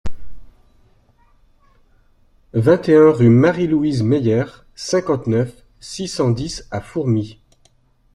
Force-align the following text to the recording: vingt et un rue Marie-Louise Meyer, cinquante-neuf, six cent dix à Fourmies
vingt 2.53 2.89
et 2.89 2.95
un 2.95 3.11
rue 3.11 3.29
Marie-Louise 3.29 4.01
Meyer, 4.01 4.45
cinquante-neuf, 4.73 5.63
six 5.79 6.07
cent 6.07 6.31
dix 6.31 6.67
à 6.71 6.81
Fourmies 6.81 7.39